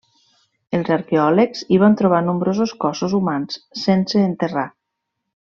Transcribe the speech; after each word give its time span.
Els 0.77 0.87
arqueòlegs 0.95 1.61
hi 1.75 1.79
van 1.85 1.99
trobar 2.01 2.23
nombrosos 2.29 2.75
cossos 2.87 3.17
humans 3.21 3.63
sense 3.85 4.27
enterrar. 4.31 4.69